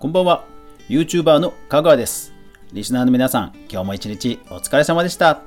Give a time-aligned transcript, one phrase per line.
[0.00, 0.46] こんばんは。
[0.88, 2.32] YouTuber の香川です。
[2.72, 5.42] リスナーの皆さん、今日も一日お疲れ様でした。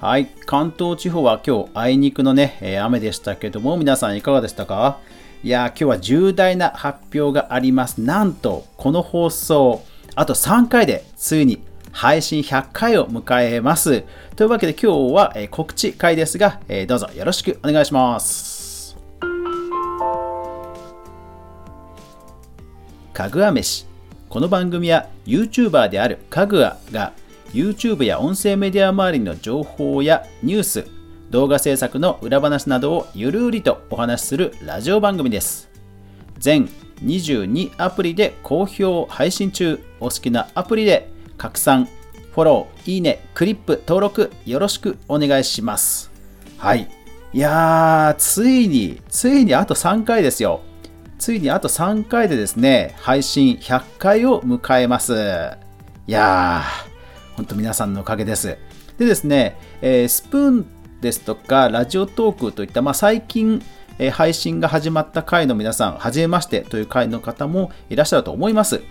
[0.00, 0.26] はい。
[0.46, 4.98] 関東地方は今日、あいにくのね、え雨でしたけども、皆さんいかがでしたか？
[5.44, 8.00] いや今日は重大な発表があります。
[8.00, 9.84] なんと、この放送、
[10.16, 11.60] あと3回で、ついに
[11.92, 14.02] 配信100回を迎えます。
[14.34, 16.58] というわけで今日は、告知会ですが、
[16.88, 18.53] どうぞよろしくお願いします。
[23.14, 23.86] かぐわ飯
[24.28, 27.12] この番組は YouTuber であるかぐわが
[27.52, 30.86] YouTube や音声メディア周りの情報やニュース、
[31.30, 35.70] 動画制作の裏話などをゆるりとお話しするラジオ番組です。
[36.40, 36.68] 全
[37.04, 39.78] 22アプリで好評配信中。
[40.00, 41.88] お好きなアプリで拡散、
[42.32, 46.10] フォロー、いいね、クリップ、登録よろしくお願いします。
[46.58, 46.88] はい。
[47.32, 50.62] いやー、ついに、ついにあと3回ですよ。
[51.18, 55.12] ついにあと3回でですね、配信100回を迎えます。
[56.06, 58.58] いやー、ほんと皆さんのおかげです。
[58.98, 60.66] でですね、えー、スプーン
[61.00, 63.62] ですとか、ラジオトークといった、まあ、最近、
[63.98, 68.82] えー、配信が始まった回の皆さん、はじめましてという回の方もいらっしゃると思います。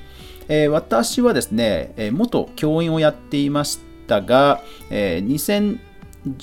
[0.47, 5.79] えー、私はですね、え元教員をやっていましたが、え 2000,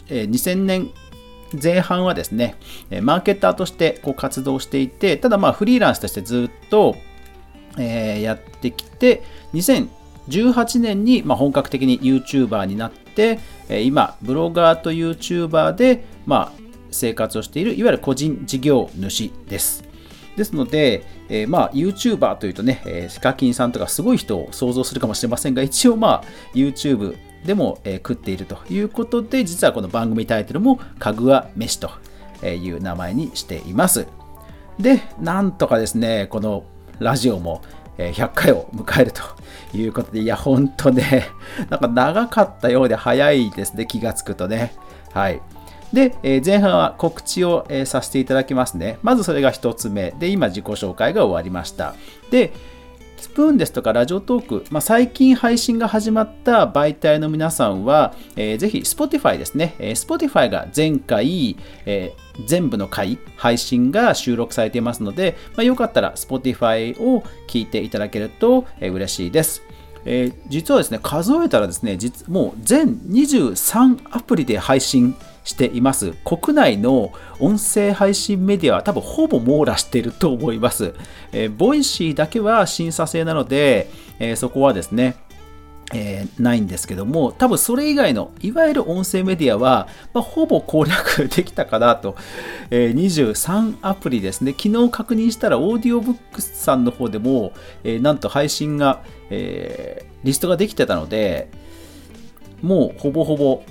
[0.09, 0.91] 2000年
[1.61, 2.57] 前半はですね、
[3.03, 6.97] マーケッターとしてこう活動していて、ただまあフリーランスとしてずっと、
[7.79, 9.23] え、やってきて、
[9.55, 19.85] 2018年にまあ本格的に YouTuber になって、今、ブロガーと YouTuber でまあ生活をしている、いわゆる個人事業主です。
[20.37, 31.91] ですので、えー、まあ YouTuber というとね、えー、ヒカキンさんとかすごい人を想像するかもしれませんが、一応まあ YouTube でも、えー、食っているということで、実はこの番組タイトルもかぐわ飯と
[32.47, 34.07] いう名前にしています。
[34.79, 36.65] で、なんとかですね、この
[36.99, 37.63] ラジオも
[37.99, 39.23] 100回を迎えると
[39.77, 41.29] いうことで、いや、ほんとね、
[41.69, 44.73] なんか長かったようで早いですね、気がつくとね。
[45.13, 45.41] はい。
[45.93, 48.99] で、え前半は告知を、えさせていただきますね。
[49.03, 50.13] まずそれが1つ目。
[50.13, 51.95] で、今自己紹介が終わりました。
[52.31, 52.53] で、
[53.21, 69.63] スプーンですとかラジオトーク、まあ、最近配信が始まった媒体の皆さんは、えー、ぜひ Spotify ですね、えー、Spotify が前回、えー、全部の回配信が収録されていますので、まあ、よかったら Spotify を聞いていただけると、え、嬉しいです。
[70.05, 76.13] えー、実はですね、数えたらですね、もう全23アプリで配信しています。
[76.25, 80.95] 国内の音声配信メディアは多分ほぼ網羅していると思います。
[81.33, 85.17] えー、 Voicy だけは審査制なので、えー、そこはですね、
[85.93, 92.17] えー、ないんですけども、多分それ以外の、いわゆる音声メディアは、まあ、ほぼ攻略できたかなと、
[92.71, 94.53] えー、23アプリですね。
[94.53, 97.53] 昨日確認したら、 audiobook さんの方でも、
[97.83, 101.51] えー、なんと配信が、えリストができてたので、
[102.63, 103.63] もうほぼほぼ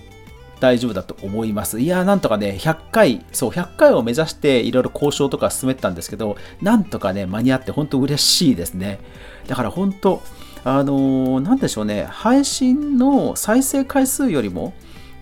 [0.59, 1.80] 大丈夫だと思います。
[1.80, 9.00] いやー、なんとかね、100回、そう、100回を目指していろいろ交渉とか進めてたんですけど、なんとかね、間に合って本当嬉しいですね。
[9.47, 10.22] だから本当、
[10.63, 14.73] あのー、なんでしょうね、配信の再生回数よりも、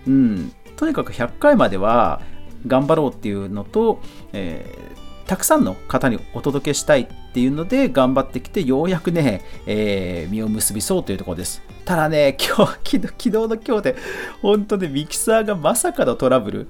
[0.06, 2.20] うん、とにかく100回までは
[2.66, 4.00] 頑張ろうっていうのと、
[4.32, 11.60] えーたくさんの方にお届けしたいっていうので頑張ってきてようやくね、えー、実を結びそうというところです。
[11.84, 13.96] ただね、今日、昨日の今日で、
[14.40, 16.68] 本当ね、ミキサーがまさかのトラブル。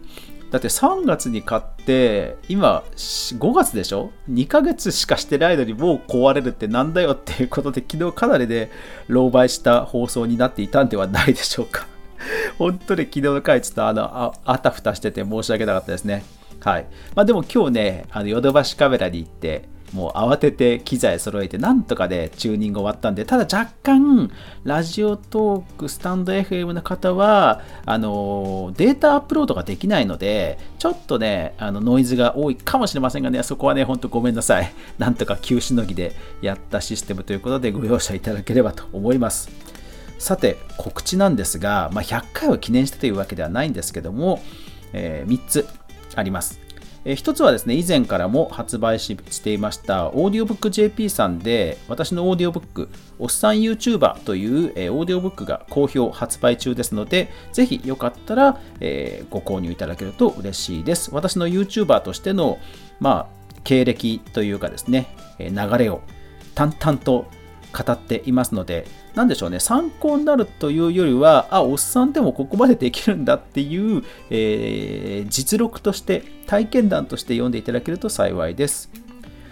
[0.50, 8.70] だって3月に買って、今5月でしょ ?2 ヶ月しかしてないのにもう壊れるってなんだよっていうことで、昨日かなりで、
[9.10, 11.86] 狼狽した放送になっていたんではないでしょうか。
[12.58, 16.24] 本当に昨日の回ちょっとあのああたふたしてて申し訳なかったですね。
[16.60, 16.86] はい。
[17.14, 24.30] まあでも今日ね、あのヨドバシカメラに行って、もう慌てて機材揃えて、なんとかでチューニング終わったんで、ただ若干、
[24.64, 34.72] ラジオトーク、スタンド FM の方は、あの、データアップロードができないので、ちょっとね、あのノイズが多いかもしれませんがね、そこはね、ほんとごめんなさい。
[34.98, 39.50] なんとか休しのぎでやったシステムということで、ご容赦いただければと思います。
[40.18, 44.42] さて、告知なんですが、まあ、100回を記念してというわけではないんですけども、
[44.92, 45.68] えー、3つ
[46.16, 46.67] あります。
[47.10, 61.08] え一つはですね、以前からも発売していました、オーディオブック JP さんで、私のオーディオブック、おっさん YouTuber という、えオーディオブックが好評発売中ですので、ぜひよかったら、えご購入いただけると嬉しいです。
[61.14, 62.58] 私の YouTuber としての、
[63.00, 65.06] まあ、経歴というかですね、
[65.38, 66.02] 流れを
[66.54, 67.24] 淡々と
[67.72, 78.90] 語っていますので、なんでしょうね、参考になるというよりは、あ、おっさんでもここまでできるんだっていう、えー、実録として、体験談として読んでいただけると幸いです。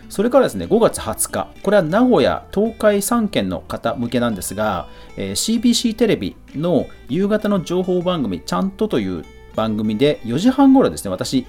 [0.08, 9.24] それからですね、5月20日、これは名古屋、東海3県の方向けなんですが、えー、CBC テレビの夕方の情報番組、ちゃんとという
[9.54, 11.46] 番組で4時半頃ですね、私、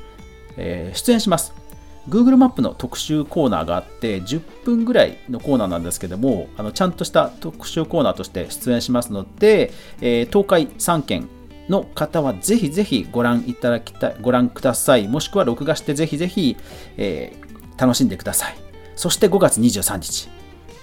[0.57, 1.66] えー、出演します。
[2.09, 9.71] Google マップの特集コーナーがあって10分ぐらいのコーナーなんですけどもあのちゃんとした特集コーナーとして出演しますので、
[10.01, 11.29] えー、東海3県
[11.69, 15.07] の方はぜひぜひご覧いただきたいご覧ください。
[15.07, 16.55] もしくは録画してぜひぜひ、
[16.95, 18.55] えー、楽しんでください。
[18.95, 20.29] そして5月23日。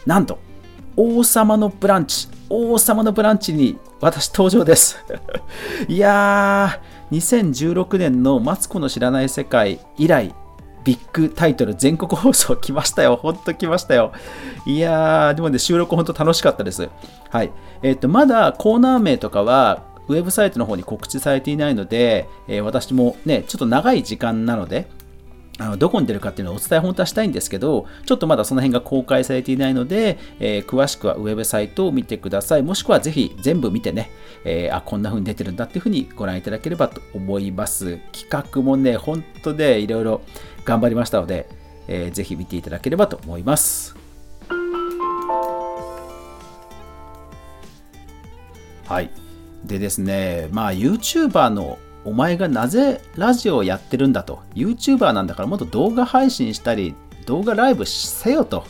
[0.04, 0.38] なんと
[0.96, 5.02] 王様のブランチ王様のブランチに私登場です。
[5.88, 10.34] いやー2016年のマツコの知らない世界以来
[10.84, 13.16] ビッグタイトル全国放送来ましたよ。
[13.16, 14.12] ほんと来ましたよ。
[14.66, 16.88] いやー、でもね、収録ほんと楽しかったです。
[17.30, 17.50] はい。
[17.82, 24.86] えっ、ー、と、まだコーナー名とかは、ウェブサイトの方に告知されていないので、えー、私もね、ちょっと長い時間なので、
[25.58, 32.62] あのどこに出るかっていうのをお伝え本当はしたいんですけど、ちょっとまだその辺が公開されていないので、えー、詳しくはウェブサイトを見てください。
[32.62, 34.10] もしくはぜひ全部見てね、
[34.44, 37.98] えー、あ、こんな風に出てるんだっていう風にご覧いただければと思います。
[38.12, 40.22] 企画もね、本当でいろいろ
[40.64, 41.48] 頑張りましたので、
[41.86, 43.94] えー、ぜひ見ていただければと思います。
[48.86, 49.10] はい。
[49.64, 56.94] でですね、まあ YouTuber のお前がなぜラジオをやってるんだと、YouTuber なんだからもっと動画配信したり、
[57.26, 58.64] 動画ライブせよと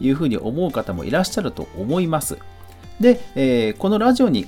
[0.00, 2.38] いうふうに思う方もいらっしゃると思います。
[3.00, 4.46] で、えー、このラジオに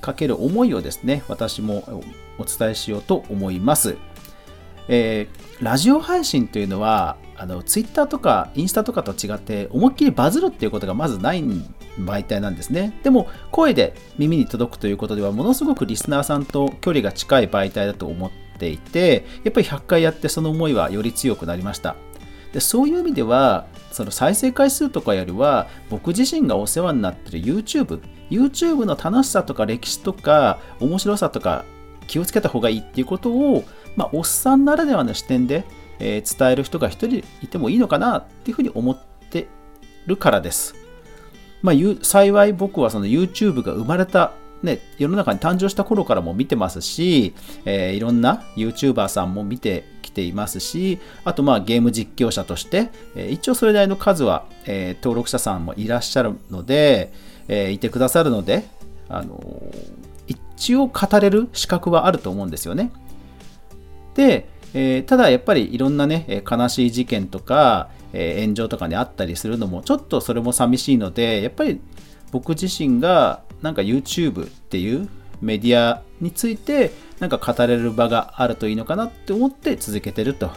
[0.00, 2.02] かける思いをですね、私も
[2.38, 3.96] お伝えしようと思います。
[4.88, 11.42] えー、ラジオ配信というのはあのツイッターとかインスタとかと違って思いっきりバズるっていうことがまずない
[11.98, 21.96] 媒体なんですねでも声で耳に届くということではものすごくリスナーさんと距離が近い媒体だと思っていてやっぱり100回やってその思いはより強くなりました
[22.52, 28.00] でそういう意味ではその再生回数とかよりは僕自身がお世話になってる YouTube
[28.30, 31.64] YouTube の楽しさとか歴史とか面白さとか
[32.06, 33.64] 気をつけた方がいいっていうことを
[33.96, 35.64] まあ、おっさんならではの視点で、
[35.98, 38.98] えー、伝える人が一人いてもいいのかなっていうふうに思っ
[39.30, 39.48] て
[40.06, 40.74] るからです。
[41.62, 44.32] まあ、幸い僕はその YouTube が生まれた、
[44.62, 57.12] ね、世の中に誕生した頃からも見てますし、えー、いろんな YouTuber さんも見てきていますし、あとまあゲーム実況者として、えー、一応それなりの数は、えー、登録者さんもいらっしゃるので、
[57.48, 58.64] えいてくださるので、
[59.08, 59.40] あの
[60.26, 62.90] 一応語れる資格はあると思うんですよね。
[64.14, 71.80] で、え、ただやっぱりいろんなね、悲しい事件とか、えー、炎上とかにあったりするのもちょっとそれも寂しいので、やっぱり
[72.32, 75.08] 僕自身がなんか YouTube っていう
[75.40, 80.50] メディアについてなんか語れる場があるといいのかなって思って続けてると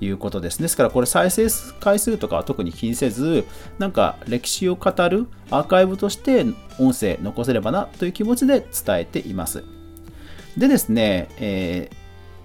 [0.00, 0.60] いうことです。
[0.60, 1.48] ですからこれ再生
[1.80, 3.44] 回数とかは特に気にせず、
[3.78, 6.44] なんか歴史を語るアーカイブとして
[6.78, 9.64] 音声残せればなという気持ちで伝えています。
[10.56, 11.96] でですね、えー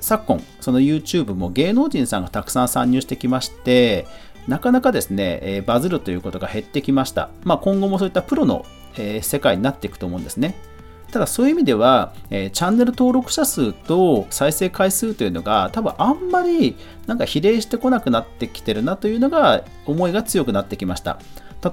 [0.03, 4.05] 昨今、その YouTube も芸能人さんがたくさん参入してきまして、
[4.47, 7.29] なかなかですね、えー、バズるということが減ってきました。
[7.43, 8.65] まあ、今後もそういったプロの、
[8.97, 10.55] えー、世界になっていくと思うんですね。
[11.11, 16.75] ただそういう意味では、えー、チャンネル登録者数と再生回数というのが多分あんまり
[17.05, 21.19] なんか比例してこなくなってきてるなというのが思いが強くなってきました。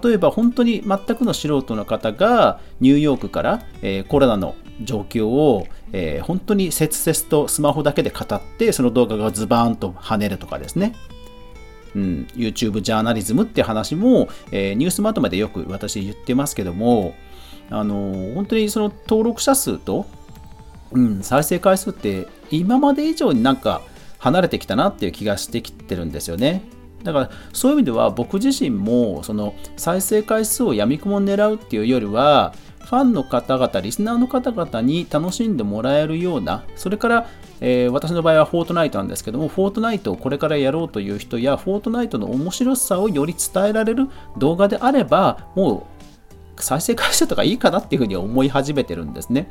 [0.03, 10.95] 例えば本当に全くの素人の方がニューヨークから、えー、コロナの状況を、えー、本当に切々とスマホだけで語ってその動画がズバーンと跳ねるとかですね。
[11.95, 17.15] うん、YouTube ジャーナリズムって話も、えー、ニュースまとめでよく私言ってますけども、
[17.71, 20.07] あのー、本当にその登録者数と、
[20.93, 23.83] うん、再生回数って今まで以上になんか
[24.19, 26.63] 離れてきたなっていう気がしてきてるんですよね。
[27.03, 37.27] だからそういう意味では僕自身もその再生回数をやみくも狙うっていうよりはファンの方々、リスナーの方々に楽しんでもらえるような、それから、
[37.61, 44.09] えー、私の場合はフォートナイトなんですけども、フォートナイトをこれからやろうという人や、フォートナイトの面白さをより伝えられる
[44.39, 45.87] 動画であれば、も
[46.59, 49.49] う再生回数とかいいかなっていうふうに思い始めてるんですね。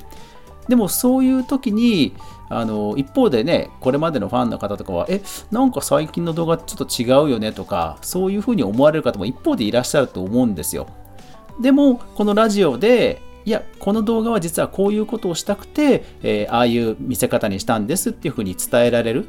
[0.67, 2.15] でもそういう時に、
[2.49, 5.21] あの一方でね、これまでのファンの方とかは、え、
[5.51, 10.87] なんか最近の動画ちょっと違うよねとか、そういうふうに思われる方も一方でいらっしゃると思うんですよ。
[11.59, 19.27] でも、このラジオで、いや、この動画は実はこういうことをしたくて、えー、ああいう見せ方にしたんですっていうふうに伝えられる。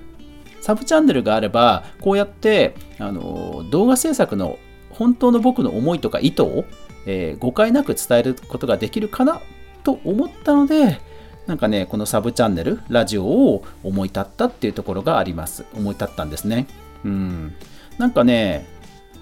[0.60, 4.58] サブチャンネルがあれば、こうやって、あの動画制作の
[4.90, 6.64] 本当の僕の思いとか意図を、
[7.06, 9.40] えー、誤解なく伝えることができるかな
[9.82, 11.00] と思ったので、
[11.46, 15.64] なんかね、このサブチャンネル、ラジオを思い立ったっていうところがあります。
[15.74, 16.66] 思い立ったんですね。
[17.04, 17.54] うん。
[17.98, 18.66] なんかね、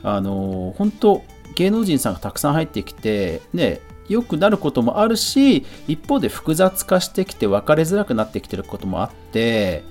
[0.03, 1.23] あの本当
[1.55, 9.85] 芸能人さんがたくさん入ってきてね良くなることもあるし一方で複雑化してきて分かりづらくなってきてることもあって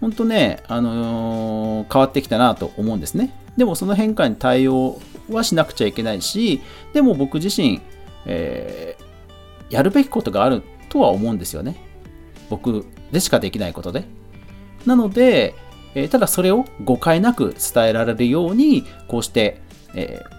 [0.00, 3.32] 本当ね、あのー、変わってきたなと思うんですね。
[3.56, 5.00] でもその変化に対応
[5.30, 6.60] はしなくちゃいけないし
[6.92, 7.80] でも僕自身、
[8.26, 11.76] えー、やるべきことがあるとは思うんですよね。
[12.50, 14.04] 僕でしかできないことで。
[14.84, 15.54] なので、
[15.94, 19.62] えー、ただそれを誤解なく伝えられるようにこうして、
[19.94, 20.35] えー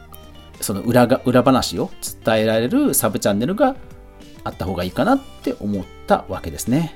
[0.62, 1.90] その裏が裏話を
[2.26, 3.76] 伝えられるサブチャンネルが
[4.44, 6.96] あった方がいいかなって思ったわけですね。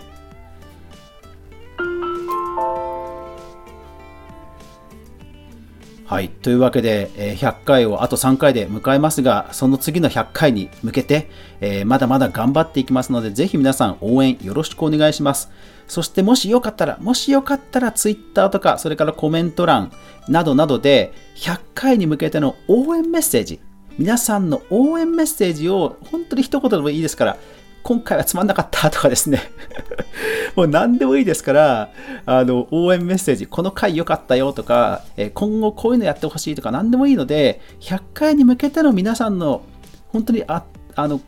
[6.11, 6.27] はい。
[6.27, 11.29] というわけで、え100回をあと3回で迎えますが、その次の100回に向けて、
[11.61, 15.49] え、まだまだ頑張っていきますので、ぜひ皆さん応援よろしくお願いします。
[15.87, 19.93] そしてもしよかったら、もしよかったら Twitter とか、それからコメント欄
[20.27, 23.61] などなどで、100回に向けての応援メッセージ、
[23.97, 27.37] 皆さんの応援メッセージを本当に一言でもいいですから、
[27.83, 29.51] 今回はつまんなかったとかですね
[30.55, 31.91] もう何でもいいですから、
[32.25, 39.61] あの、応援メッセージ、この回良かったよとか、え今後こういうのやってほしいとか何でもいいので、100回に向けての皆さんの
[40.09, 40.63] 本当にあ、
[40.95, 41.21] あの、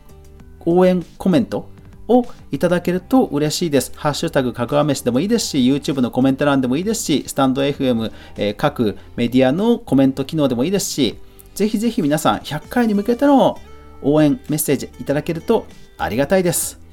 [0.66, 1.68] 応援コメント
[2.08, 3.92] をいただけると嬉しいです。
[3.96, 11.18] ハッシュタグかぐわ飯でもいいですし、YouTube のコメント欄でもいいですし、スタンド FM、えー、各メディアのコメント機能でもいいですし、
[11.54, 13.58] ぜひぜひ皆さん100回に向けての
[14.04, 15.66] 応援メッセージいただけると
[15.98, 16.84] ありがたいです。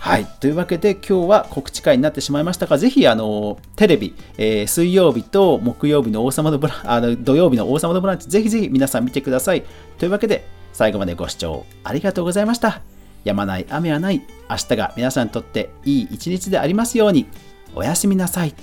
[0.00, 0.24] はい。
[0.40, 9.62] というわけで今日は告知会になってしまいましたが、ぜひあのテレビ、えー、水曜日と木曜日の王様のブラ あの土曜日の王様のブランチ、ぜひぜひ皆さん見てください。
[9.98, 12.80] というわけで最後までご視聴ありがとうございました。
[13.24, 14.22] やまない雨はない。
[14.48, 17.26] 明日が皆さんにとっていい一日でありますように。
[17.74, 18.54] おやすみなさい。